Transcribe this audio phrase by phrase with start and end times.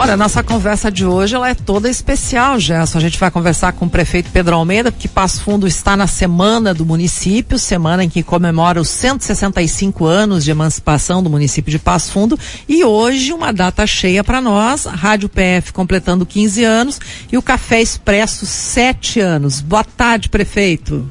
[0.00, 2.98] Olha, nossa conversa de hoje ela é toda especial, Gerson.
[2.98, 6.72] A gente vai conversar com o prefeito Pedro Almeida, porque Passo Fundo está na semana
[6.72, 12.12] do município, semana em que comemora os 165 anos de emancipação do município de Passo
[12.12, 12.38] Fundo.
[12.68, 17.00] E hoje uma data cheia para nós, Rádio PF completando 15 anos
[17.32, 19.60] e o Café Expresso 7 anos.
[19.60, 21.10] Boa tarde, prefeito.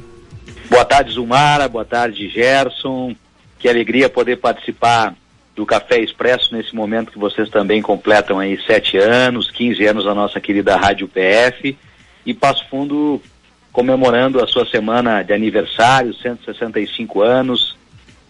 [0.70, 1.68] Boa tarde, Zumara.
[1.68, 3.14] Boa tarde, Gerson.
[3.60, 5.14] Que alegria poder participar
[5.58, 10.14] do Café Expresso nesse momento que vocês também completam aí sete anos, 15 anos da
[10.14, 11.76] nossa querida Rádio PF
[12.24, 13.20] e Passo Fundo
[13.72, 17.76] comemorando a sua semana de aniversário, 165 anos,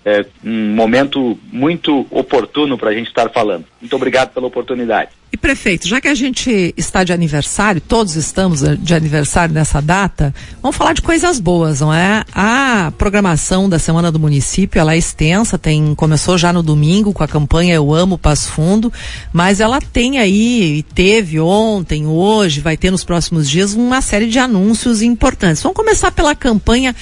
[0.06, 3.66] é, um momento muito oportuno para a gente estar falando.
[3.82, 5.12] Muito obrigado pela oportunidade.
[5.38, 10.34] E prefeito, já que a gente está de aniversário, todos estamos de aniversário nessa data,
[10.64, 12.24] vamos falar de coisas boas, não é?
[12.34, 17.24] A programação da Semana do Município, ela é extensa, tem começou já no domingo com
[17.24, 18.92] a campanha Eu Amo Passo Fundo,
[19.32, 24.40] mas ela tem aí, teve ontem, hoje, vai ter nos próximos dias uma série de
[24.40, 25.62] anúncios importantes.
[25.62, 26.96] Vamos começar pela campanha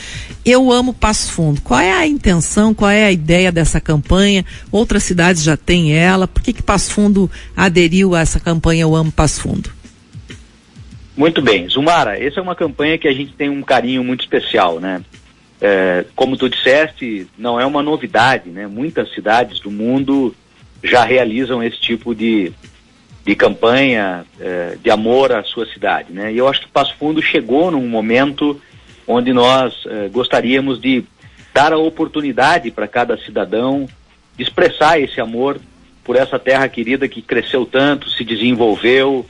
[0.44, 1.62] Eu Amo Passo Fundo.
[1.62, 4.44] Qual é a intenção, qual é a ideia dessa campanha?
[4.74, 8.96] Outras cidades já têm ela, por que que Passo Fundo aderiu a essa campanha Eu
[8.96, 9.70] Amo Passo Fundo?
[11.16, 14.80] Muito bem, Zumara, essa é uma campanha que a gente tem um carinho muito especial,
[14.80, 15.02] né?
[15.62, 18.68] É, como tu disseste, não é uma novidade, né?
[18.68, 20.36] Muitas cidades do mundo
[20.84, 22.52] já realizam esse tipo de,
[23.24, 26.34] de campanha é, de amor à sua cidade, né?
[26.34, 28.60] E eu acho que Passo Fundo chegou num momento
[29.08, 31.06] onde nós é, gostaríamos de
[31.54, 33.88] dar a oportunidade para cada cidadão
[34.36, 35.62] de expressar esse amor
[36.06, 39.26] por essa terra querida que cresceu tanto, se desenvolveu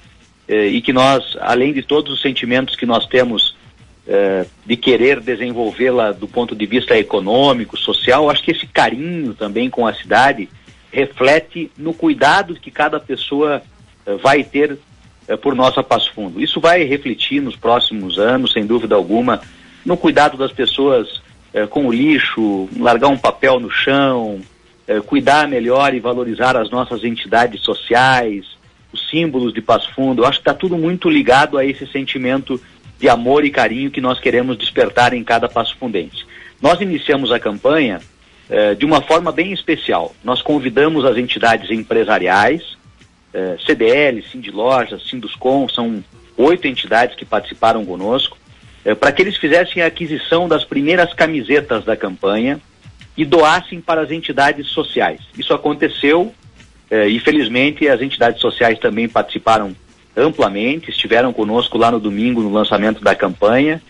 [0.47, 3.55] eh, e que nós, além de todos os sentimentos que nós temos
[4.07, 9.69] eh, de querer desenvolvê-la do ponto de vista econômico, social, acho que esse carinho também
[9.69, 10.49] com a cidade
[10.91, 13.61] reflete no cuidado que cada pessoa
[14.05, 14.77] eh, vai ter
[15.27, 16.41] eh, por nossa Passo Fundo.
[16.41, 19.41] Isso vai refletir nos próximos anos, sem dúvida alguma,
[19.85, 21.21] no cuidado das pessoas
[21.53, 24.41] eh, com o lixo, largar um papel no chão,
[24.87, 28.45] eh, cuidar melhor e valorizar as nossas entidades sociais,
[28.91, 30.21] os símbolos de Passo Fundo.
[30.21, 32.61] Eu acho que está tudo muito ligado a esse sentimento
[32.99, 36.25] de amor e carinho que nós queremos despertar em cada Passo Fundense.
[36.61, 37.99] Nós iniciamos a campanha
[38.49, 40.15] eh, de uma forma bem especial.
[40.23, 42.77] Nós convidamos as entidades empresariais,
[43.33, 44.23] eh, CDL,
[44.53, 46.03] Lojas, Sinduscom, são
[46.37, 48.37] oito entidades que participaram conosco,
[48.83, 52.59] eh, para que eles fizessem a aquisição das primeiras camisetas da campanha,
[53.17, 55.21] e doassem para as entidades sociais.
[55.37, 56.33] Isso aconteceu
[56.89, 59.75] eh, e felizmente as entidades sociais também participaram
[60.15, 63.81] amplamente, estiveram conosco lá no domingo no lançamento da campanha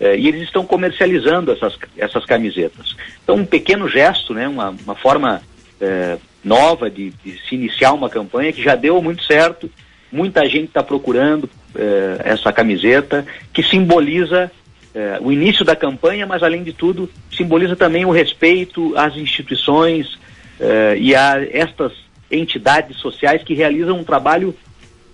[0.00, 2.96] eh, e eles estão comercializando essas, essas camisetas.
[3.22, 5.42] Então um pequeno gesto, né, uma, uma forma
[5.80, 9.70] eh, nova de, de, se iniciar uma campanha que já deu muito certo,
[10.10, 14.50] muita gente está procurando eh, essa camiseta que simboliza
[14.94, 20.18] é, o início da campanha, mas além de tudo simboliza também o respeito às instituições
[20.60, 21.92] é, e a estas
[22.30, 24.54] entidades sociais que realizam um trabalho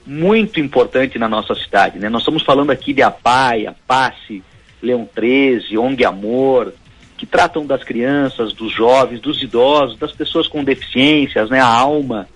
[0.07, 1.99] muito importante na nossa cidade.
[1.99, 2.09] Né?
[2.09, 4.43] Nós estamos falando aqui de APAI, APACE,
[4.83, 6.75] Leão 13, ONG Amor,
[7.17, 11.61] que tratam das crianças, dos jovens, dos idosos, das pessoas com deficiências, né?
[11.61, 12.29] a alma.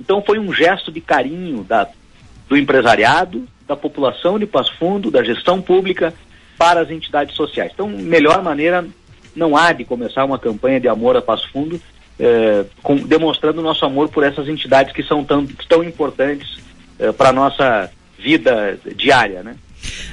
[0.00, 1.88] Então foi um gesto de carinho da,
[2.48, 6.12] do empresariado, da população de Passo Fundo, da gestão pública
[6.62, 7.72] para as entidades sociais.
[7.74, 8.86] Então, melhor maneira
[9.34, 11.80] não há de começar uma campanha de amor a Passo Fundo,
[12.20, 16.60] eh, com, demonstrando o nosso amor por essas entidades que são tão, tão importantes
[17.00, 19.56] eh, para a nossa vida diária, né?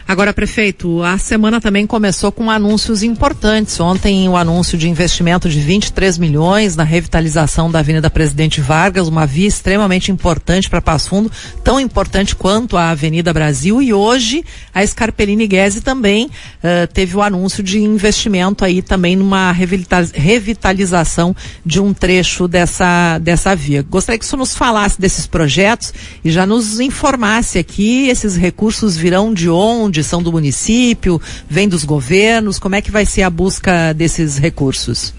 [0.10, 3.80] Agora, prefeito, a semana também começou com anúncios importantes.
[3.80, 9.28] Ontem, o anúncio de investimento de 23 milhões na revitalização da Avenida Presidente Vargas, uma
[9.28, 11.32] via extremamente importante para Passo Fundo,
[11.64, 13.84] tão importante quanto a Avenida Brasil.
[13.84, 14.44] E hoje,
[14.74, 21.80] a Scarpellini Guese também uh, teve o anúncio de investimento aí também numa revitalização de
[21.80, 23.84] um trecho dessa, dessa via.
[23.84, 25.94] Gostaria que o senhor nos falasse desses projetos
[26.26, 29.59] e já nos informasse aqui, esses recursos virão de onde?
[29.60, 30.04] Onde?
[30.04, 31.22] São do município?
[31.48, 32.58] Vem dos governos?
[32.58, 35.14] Como é que vai ser a busca desses recursos?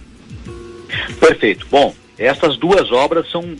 [1.20, 1.66] Perfeito.
[1.70, 3.54] Bom, essas duas obras são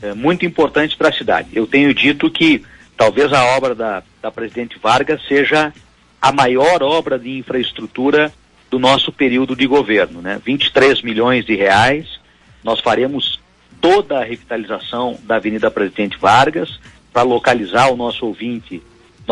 [0.00, 1.48] é, muito importantes para a cidade.
[1.52, 2.62] Eu tenho dito que
[2.96, 5.72] talvez a obra da, da Presidente Vargas seja
[6.20, 8.32] a maior obra de infraestrutura
[8.70, 10.40] do nosso período de governo, né?
[10.44, 12.20] 23 milhões de reais.
[12.64, 13.40] Nós faremos
[13.80, 16.78] toda a revitalização da Avenida Presidente Vargas
[17.12, 18.82] para localizar o nosso ouvinte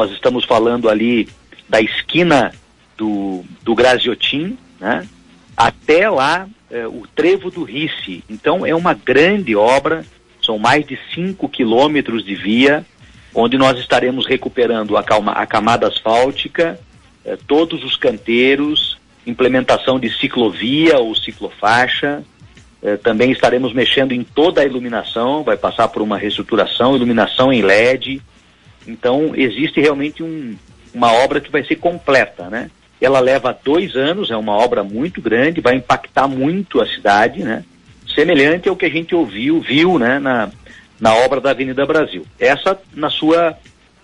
[0.01, 1.29] nós estamos falando ali
[1.69, 2.53] da esquina
[2.97, 5.07] do, do Graziotin, né?
[5.57, 8.25] Até lá é, o Trevo do Rice.
[8.29, 10.07] Então é uma grande obra,
[10.43, 12.87] são mais de 5 quilômetros de via
[13.35, 16.81] onde nós estaremos recuperando a, calma, a camada asfáltica,
[17.25, 22.25] eh, todos os canteiros, implementação de ciclovia ou ciclofaixa.
[22.83, 27.63] Eh, também estaremos mexendo em toda a iluminação, vai passar por uma reestruturação, iluminação em
[27.63, 28.21] LED.
[28.87, 30.57] Então, existe realmente um,
[30.93, 32.71] uma obra que vai ser completa, né?
[33.01, 37.65] Ela leva dois anos, é uma obra muito grande, vai impactar muito a cidade, né?
[38.15, 40.51] Semelhante ao que a gente ouviu, viu, né, na,
[40.99, 42.27] na obra da Avenida Brasil.
[42.39, 43.57] Essa, na sua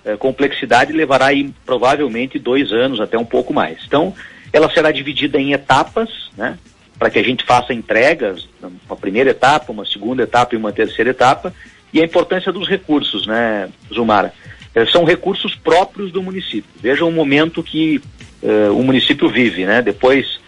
[0.04, 3.78] eh, complexidade, levará aí provavelmente dois anos, até um pouco mais.
[3.86, 4.14] Então,
[4.52, 6.56] ela será dividida em etapas, né?
[6.98, 8.48] Para que a gente faça entregas,
[8.86, 11.52] uma primeira etapa, uma segunda etapa e uma terceira etapa,
[11.92, 14.32] e a importância dos recursos, né, Zumara?
[14.76, 16.70] Eh, são recursos próprios do município.
[16.78, 17.98] Veja o momento que
[18.42, 19.80] eh, o município vive, né?
[19.80, 20.38] Depois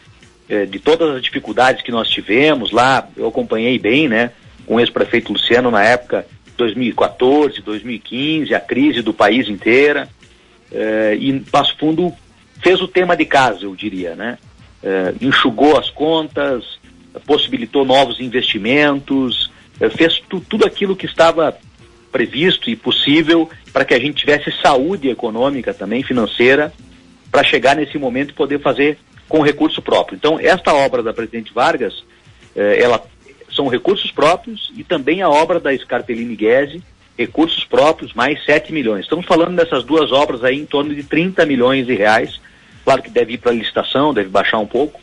[0.50, 4.32] eh, de todas as dificuldades que nós tivemos lá, eu acompanhei bem, né?
[4.66, 6.26] Com o ex-prefeito Luciano na época
[6.58, 10.08] 2014, 2015, a crise do país inteira.
[11.18, 12.12] E Passo Fundo
[12.60, 14.36] fez o tema de casa, eu diria, né?
[15.20, 16.64] Enxugou as contas,
[17.24, 19.50] possibilitou novos investimentos,
[19.96, 21.56] fez tu, tudo aquilo que estava
[22.10, 26.72] previsto e possível para que a gente tivesse saúde econômica também, financeira,
[27.30, 30.16] para chegar nesse momento e poder fazer com recurso próprio.
[30.16, 32.02] Então, esta obra da Presidente Vargas,
[32.56, 33.04] ela
[33.50, 36.82] são recursos próprios e também a obra da Scarpellini Guese,
[37.18, 39.02] recursos próprios, mais 7 milhões.
[39.02, 42.40] Estamos falando dessas duas obras aí em torno de 30 milhões de reais.
[42.84, 45.00] Claro que deve ir para licitação, deve baixar um pouco,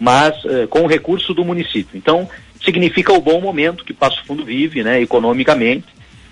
[0.00, 1.98] mas eh, com o recurso do município.
[1.98, 2.28] Então,
[2.64, 5.86] significa o bom momento que Passo Fundo vive, né, economicamente,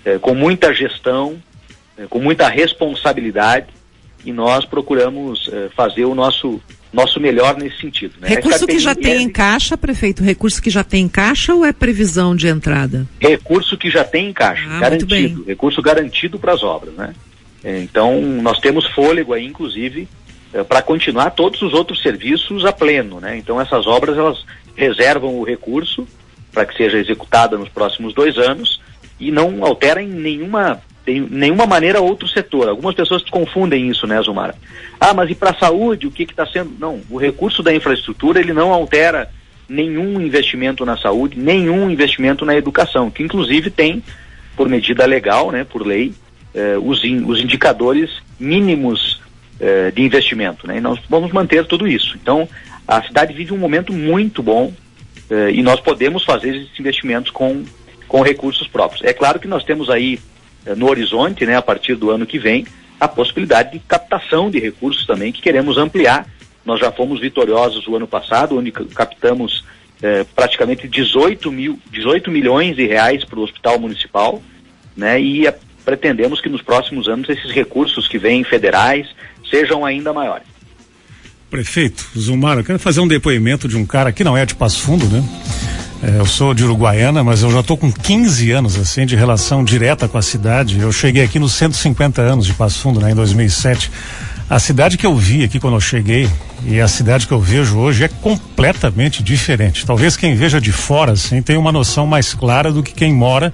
[0.07, 1.37] eh, com muita gestão,
[1.97, 3.67] eh, com muita responsabilidade,
[4.25, 6.59] e nós procuramos fazer o nosso
[6.91, 8.15] nosso melhor nesse sentido.
[8.19, 8.29] Né?
[8.29, 10.23] Recurso que já tem em caixa, prefeito?
[10.23, 13.07] Recurso que já tem em caixa ou é previsão de entrada?
[13.19, 15.43] Recurso que já tem em caixa, ah, garantido.
[15.43, 17.13] Recurso garantido para as obras, né?
[17.63, 20.07] É, então, nós temos fôlego aí, inclusive,
[20.53, 23.37] é, para continuar todos os outros serviços a pleno, né?
[23.37, 24.43] Então, essas obras, elas
[24.75, 26.07] reservam o recurso
[26.57, 28.81] para que seja executada nos próximos dois anos
[29.19, 32.67] e não altera em nenhuma tem nenhuma maneira outro setor.
[32.67, 34.55] Algumas pessoas confundem isso, né, Zumara?
[34.99, 36.73] Ah, mas e para a saúde, o que está sendo?
[36.79, 39.29] Não, o recurso da infraestrutura ele não altera
[39.69, 44.03] nenhum investimento na saúde, nenhum investimento na educação, que inclusive tem,
[44.55, 46.11] por medida legal, né, por lei,
[46.55, 49.21] eh, os, in, os indicadores mínimos
[49.59, 50.67] eh, de investimento.
[50.67, 52.17] Né, e nós vamos manter tudo isso.
[52.21, 52.49] Então,
[52.87, 54.73] a cidade vive um momento muito bom
[55.29, 57.63] eh, e nós podemos fazer esses investimentos com,
[58.07, 59.03] com recursos próprios.
[59.03, 60.19] É claro que nós temos aí
[60.65, 62.65] eh, no horizonte, né, a partir do ano que vem,
[62.99, 66.27] a possibilidade de captação de recursos também, que queremos ampliar.
[66.65, 69.63] Nós já fomos vitoriosos o ano passado, onde captamos
[70.01, 74.41] eh, praticamente 18, mil, 18 milhões de reais para o hospital municipal,
[74.95, 75.51] né, e
[75.85, 79.07] pretendemos que nos próximos anos esses recursos que vêm federais
[79.49, 80.56] sejam ainda maiores.
[81.49, 84.81] Prefeito Zumar, eu quero fazer um depoimento de um cara que não é de Passo
[84.81, 85.23] Fundo, né?
[86.03, 89.63] É, eu sou de Uruguaiana, mas eu já estou com 15 anos assim de relação
[89.63, 90.79] direta com a cidade.
[90.79, 93.89] Eu cheguei aqui nos 150 anos de Passo Fundo, né, em 2007.
[94.49, 96.29] A cidade que eu vi aqui quando eu cheguei
[96.65, 99.85] e a cidade que eu vejo hoje é completamente diferente.
[99.85, 103.51] Talvez quem veja de fora assim tenha uma noção mais clara do que quem mora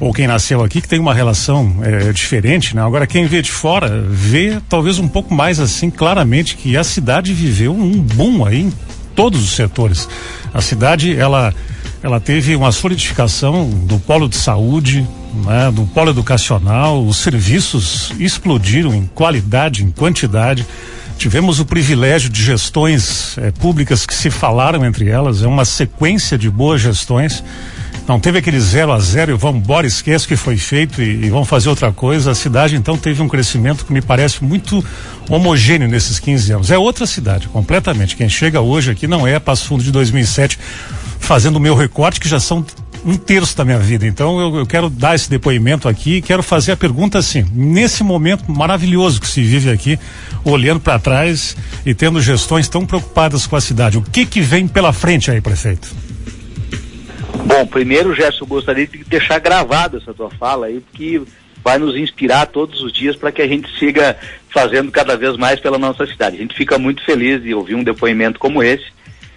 [0.00, 2.82] ou quem nasceu aqui que tem uma relação é, diferente, né?
[2.82, 7.32] Agora quem vê de fora vê talvez um pouco mais assim claramente que a cidade
[7.32, 8.72] viveu um boom aí em
[9.14, 10.08] todos os setores.
[10.52, 11.54] A cidade, ela,
[12.02, 15.06] ela teve uma solidificação do polo de saúde,
[15.44, 20.66] né, do polo educacional, os serviços explodiram em qualidade, em quantidade.
[21.16, 26.36] Tivemos o privilégio de gestões eh, públicas que se falaram entre elas, é uma sequência
[26.36, 27.42] de boas gestões.
[28.06, 31.30] Não teve aquele zero a zero e vamos embora, esquece que foi feito e, e
[31.30, 32.32] vamos fazer outra coisa.
[32.32, 34.84] A cidade então teve um crescimento que me parece muito
[35.30, 36.70] homogêneo nesses 15 anos.
[36.70, 38.14] É outra cidade, completamente.
[38.14, 40.58] Quem chega hoje aqui não é Passo Fundo de 2007,
[41.18, 42.64] fazendo o meu recorte, que já são
[43.06, 44.06] um terço da minha vida.
[44.06, 48.04] Então eu, eu quero dar esse depoimento aqui e quero fazer a pergunta assim: nesse
[48.04, 49.98] momento maravilhoso que se vive aqui,
[50.44, 51.56] olhando para trás
[51.86, 55.40] e tendo gestões tão preocupadas com a cidade, o que que vem pela frente aí,
[55.40, 56.13] prefeito?
[57.44, 61.20] Bom, primeiro, Gerson, gostaria de deixar gravado essa tua fala aí, porque
[61.62, 64.16] vai nos inspirar todos os dias para que a gente siga
[64.48, 66.36] fazendo cada vez mais pela nossa cidade.
[66.36, 68.84] A gente fica muito feliz de ouvir um depoimento como esse,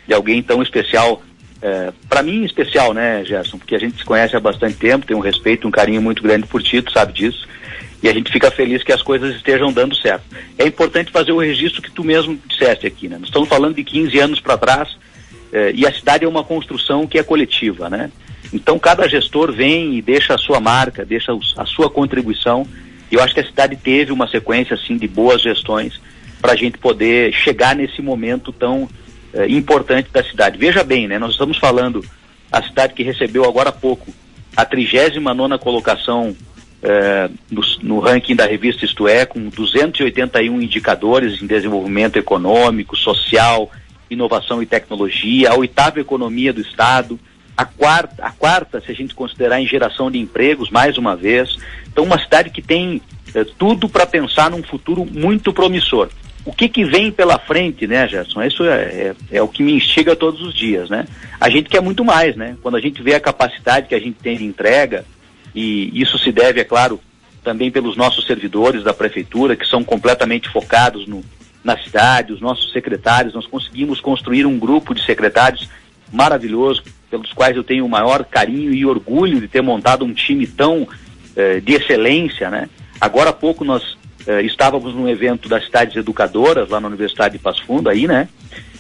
[0.08, 1.22] de alguém tão especial,
[1.62, 3.58] é, para mim especial, né, Gerson?
[3.58, 6.48] Porque a gente se conhece há bastante tempo, tem um respeito, um carinho muito grande
[6.48, 7.48] por ti, tu sabe disso.
[8.02, 10.24] E a gente fica feliz que as coisas estejam dando certo.
[10.58, 13.18] É importante fazer o registro que tu mesmo disseste aqui, né?
[13.18, 14.96] Nós estamos falando de 15 anos para trás,
[15.52, 18.12] é, e a cidade é uma construção que é coletiva, né?
[18.54, 22.66] Então cada gestor vem e deixa a sua marca, deixa a sua contribuição
[23.12, 26.00] eu acho que a cidade teve uma sequência assim de boas gestões
[26.42, 28.88] para a gente poder chegar nesse momento tão
[29.34, 30.58] eh, importante da cidade.
[30.58, 31.18] Veja bem, né?
[31.18, 32.04] Nós estamos falando
[32.52, 34.14] a cidade que recebeu agora há pouco
[34.56, 36.36] a 39 colocação
[36.84, 43.72] eh, no, no, ranking da revista Isto É, com 281 indicadores em desenvolvimento econômico, social,
[44.10, 47.20] inovação e tecnologia, a oitava economia do Estado,
[47.56, 51.58] a quarta, a quarta, se a gente considerar em geração de empregos, mais uma vez.
[51.88, 53.02] Então, uma cidade que tem
[53.34, 56.10] eh, tudo para pensar num futuro muito promissor.
[56.46, 58.44] O que, que vem pela frente, né, Gerson?
[58.44, 61.06] Isso é, é, é, o que me instiga todos os dias, né?
[61.42, 62.56] A gente quer muito mais, né?
[62.62, 65.04] Quando a gente vê a capacidade que a gente tem de entrega,
[65.54, 67.02] e isso se deve, é claro,
[67.44, 71.24] também pelos nossos servidores da prefeitura, que são completamente focados no,
[71.68, 75.70] na cidade, os nossos secretários, nós conseguimos construir um grupo de secretários
[76.14, 76.82] maravilhoso,
[77.12, 80.88] pelos quais eu tenho o maior carinho e orgulho de ter montado um time tão
[81.36, 82.70] eh, de excelência, né?
[83.02, 87.44] Agora há pouco nós eh, estávamos num evento das cidades educadoras lá na Universidade de
[87.44, 88.30] Passo Fundo aí, né?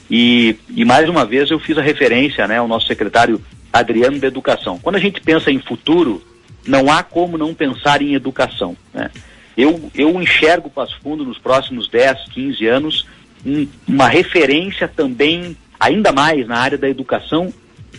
[0.09, 3.41] E, e mais uma vez eu fiz a referência, né, ao nosso secretário
[3.73, 4.79] Adriano da Educação.
[4.79, 6.23] Quando a gente pensa em futuro,
[6.65, 9.11] não há como não pensar em educação, né?
[9.57, 13.07] Eu, eu enxergo Passo Fundo nos próximos 10, 15 anos
[13.43, 17.51] um, uma referência também, ainda mais na área da educação,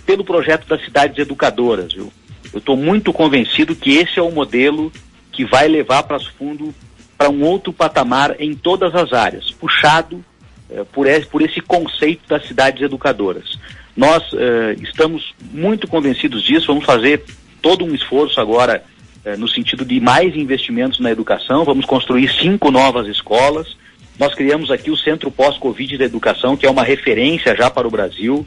[0.06, 2.12] pelo projeto das cidades educadoras, viu?
[2.52, 4.92] Eu estou muito convencido que esse é o modelo
[5.32, 6.74] que vai levar Passo Fundo
[7.16, 10.24] para um outro patamar em todas as áreas, puxado
[10.70, 13.58] eh, por, esse, por esse conceito das cidades educadoras.
[13.96, 17.24] Nós eh, estamos muito convencidos disso, vamos fazer
[17.60, 18.84] todo um esforço agora
[19.28, 23.76] eh, no sentido de mais investimentos na educação, vamos construir cinco novas escolas.
[24.18, 27.90] Nós criamos aqui o Centro Pós-Covid da Educação, que é uma referência já para o
[27.90, 28.46] Brasil.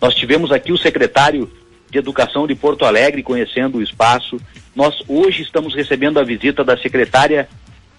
[0.00, 1.50] Nós tivemos aqui o secretário
[1.90, 4.40] de Educação de Porto Alegre conhecendo o espaço.
[4.74, 7.48] Nós hoje estamos recebendo a visita da secretária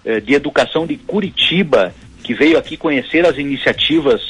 [0.06, 4.22] eh, de Educação de Curitiba, que veio aqui conhecer as iniciativas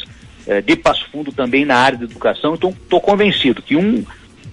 [0.48, 2.56] eh, de Passo Fundo também na área de educação.
[2.56, 4.04] Então, estou convencido que um,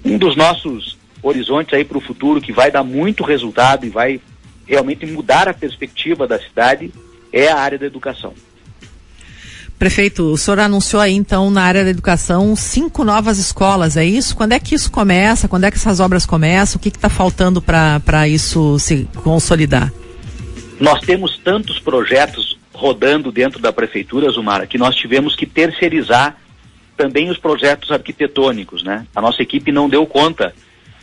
[0.05, 4.21] um dos nossos horizontes aí para o futuro, que vai dar muito resultado e vai
[4.67, 6.93] realmente mudar a perspectiva da cidade,
[7.33, 8.35] é a área da educação.
[9.79, 14.35] Prefeito, o senhor anunciou aí então na área da educação cinco novas escolas, é isso?
[14.37, 15.47] Quando é que isso começa?
[15.47, 16.79] Quando é que essas obras começam?
[16.79, 19.93] O que está faltando para isso se consolidar?
[20.81, 26.37] Nós temos tantos projetos rodando dentro da prefeitura, Zumara, que nós tivemos que terceirizar
[26.97, 29.07] também os projetos arquitetônicos, né?
[29.15, 30.53] A nossa equipe não deu conta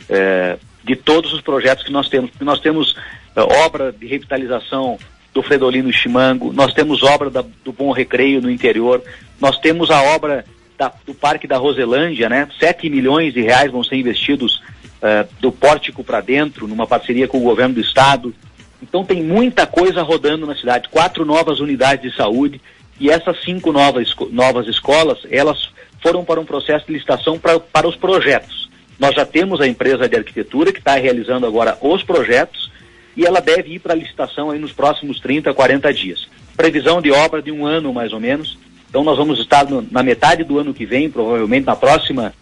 [0.08, 2.30] é, de todos os projetos que nós temos.
[2.40, 2.96] Nós temos
[3.34, 4.98] é, obra de revitalização
[5.34, 9.02] do Fredolino Chimango, nós temos obra da, do Bom Recreio no interior,
[9.38, 10.46] nós temos a obra
[10.78, 12.48] da, do Parque da Roselândia, né?
[12.58, 14.62] 7 milhões de reais vão ser investidos
[15.02, 18.34] é, do pórtico para dentro, numa parceria com o governo do estado.
[18.82, 22.60] Então tem muita coisa rodando na cidade, quatro novas unidades de saúde
[22.98, 25.70] e essas cinco novas, novas escolas, elas
[26.00, 28.65] foram para um processo de licitação pra, para os projetos.
[28.98, 32.70] Nós já temos a empresa de arquitetura que está realizando agora os projetos
[33.16, 36.28] e ela deve ir para a licitação aí nos próximos 30, 40 dias.
[36.56, 38.58] Previsão de obra de um ano mais ou menos.
[38.88, 42.32] Então nós vamos estar no, na metade do ano que vem, provavelmente na próxima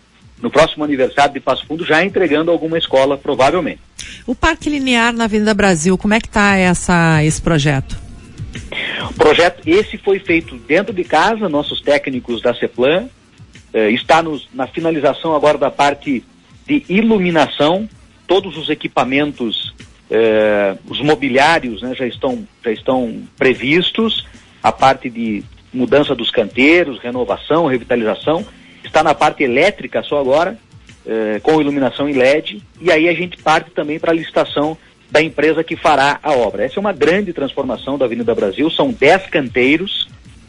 [0.41, 3.81] no próximo aniversário de Passo Fundo, já entregando alguma escola, provavelmente.
[4.27, 7.97] O Parque Linear na Avenida Brasil, como é que está esse projeto?
[9.11, 13.09] O projeto, esse foi feito dentro de casa, nossos técnicos da CEPLAN,
[13.73, 16.23] eh, está nos, na finalização agora da parte
[16.67, 17.89] de iluminação,
[18.27, 19.75] todos os equipamentos,
[20.11, 24.27] eh, os mobiliários né, já, estão, já estão previstos,
[24.63, 28.45] a parte de mudança dos canteiros, renovação, revitalização,
[28.83, 30.57] está na parte elétrica só agora,
[31.07, 34.77] eh, com iluminação em LED, e aí a gente parte também para a licitação
[35.11, 36.65] da empresa que fará a obra.
[36.65, 40.09] Essa é uma grande transformação da Avenida Brasil, são 10 canteiros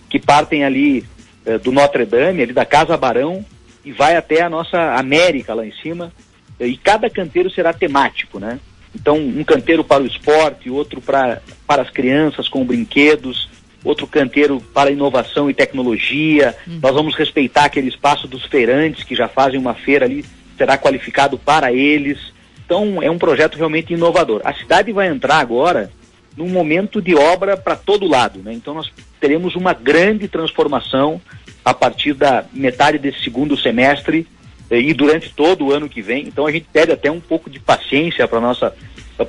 [0.10, 1.04] que partem ali
[1.46, 3.44] eh, do Notre Dame, ali da Casa Barão,
[3.86, 6.12] e vai até a nossa América lá em cima,
[6.60, 8.60] e cada canteiro será temático, né?
[8.94, 13.50] Então, um canteiro para o esporte, outro pra, para as crianças com brinquedos,
[13.84, 16.56] outro canteiro para inovação e tecnologia.
[16.66, 16.80] Uhum.
[16.82, 20.26] Nós vamos respeitar aquele espaço dos feirantes que já fazem uma feira ali,
[20.58, 22.34] será qualificado para eles.
[22.66, 24.42] Então é um projeto realmente inovador.
[24.44, 25.92] A cidade vai entrar agora
[26.36, 28.54] num momento de obra para todo lado, né?
[28.54, 31.22] Então nós teremos uma grande transformação
[31.66, 34.28] a partir da metade desse segundo semestre
[34.70, 36.28] eh, e durante todo o ano que vem.
[36.28, 38.72] Então a gente pede até um pouco de paciência para nossa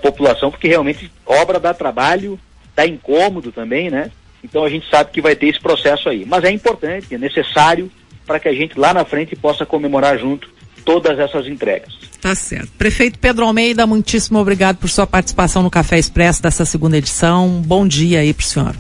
[0.03, 2.39] população, porque realmente obra dá trabalho,
[2.75, 4.11] dá incômodo também, né?
[4.45, 6.25] Então a gente sabe que vai ter esse processo aí.
[6.27, 7.91] Mas é importante, é necessário
[8.27, 10.49] para que a gente lá na frente possa comemorar junto
[10.85, 11.95] todas essas entregas.
[12.21, 12.73] Tá certo.
[12.79, 17.63] Prefeito Pedro Almeida, muitíssimo obrigado por sua participação no Café Expresso dessa segunda edição.
[17.65, 18.77] Bom dia aí para o senhor.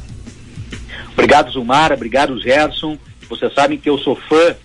[1.13, 1.95] Obrigado, Zumara.
[1.95, 2.99] Obrigado, Gerson.
[3.29, 4.57] Vocês sabem que eu sou fã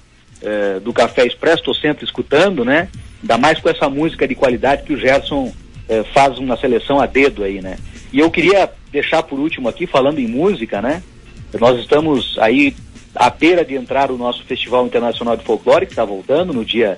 [0.41, 2.89] eh, do Café Expresso, estou sempre escutando, né?
[3.22, 5.53] Ainda mais com essa música de qualidade que o Gerson
[5.88, 7.77] eh, faz uma seleção a dedo aí, né?
[8.12, 11.01] E eu queria deixar por último aqui, falando em música, né?
[11.60, 12.75] Nós estamos aí
[13.15, 16.98] à beira de entrar o nosso Festival Internacional de Folclore, que está voltando no dia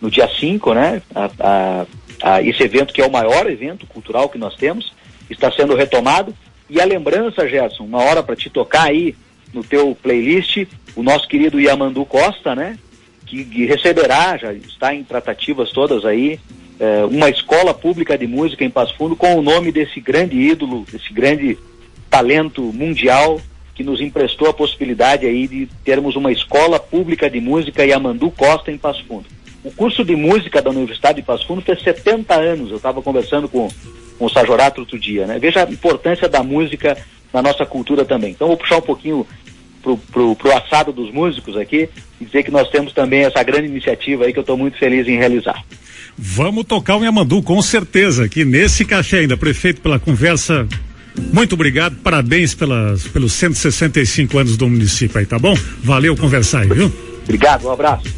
[0.00, 1.00] no dia 5, né?
[1.14, 1.86] A, a,
[2.22, 4.92] a, esse evento que é o maior evento cultural que nós temos,
[5.30, 6.34] está sendo retomado.
[6.68, 9.14] E a lembrança, Gerson, uma hora para te tocar aí
[9.54, 12.78] no teu playlist, o nosso querido Yamandu Costa, né?
[13.24, 16.38] Que, que receberá, já está em tratativas todas aí,
[16.78, 20.84] é, uma escola pública de música em Passo Fundo com o nome desse grande ídolo,
[20.90, 21.56] desse grande
[22.10, 23.40] talento mundial
[23.74, 28.70] que nos emprestou a possibilidade aí de termos uma escola pública de música Yamandu Costa
[28.70, 29.26] em Passo Fundo.
[29.64, 32.70] O curso de música da Universidade de Passo Fundo fez 70 anos.
[32.70, 33.68] Eu estava conversando com,
[34.18, 35.38] com o Sajorato outro dia, né?
[35.38, 36.96] Veja a importância da música
[37.32, 38.30] na nossa cultura também.
[38.30, 39.26] Então vou puxar um pouquinho
[39.84, 41.88] pro, pro, pro assado dos músicos aqui
[42.18, 45.06] e dizer que nós temos também essa grande iniciativa aí que eu estou muito feliz
[45.06, 45.62] em realizar.
[46.16, 49.36] Vamos tocar o Yamandu, com certeza, aqui nesse café ainda.
[49.36, 50.66] Prefeito, pela conversa
[51.32, 55.54] muito obrigado, parabéns pelas, pelos 165 anos do município aí, tá bom?
[55.82, 56.92] Valeu conversar aí, viu?
[57.22, 58.14] Obrigado, um abraço.